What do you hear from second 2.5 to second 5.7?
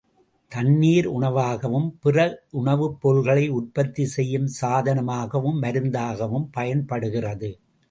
உணவுப் பொருள்களை உற்பத்தி செய்யும் சாதனமாகவும்,